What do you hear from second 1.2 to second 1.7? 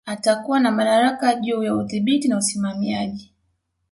juu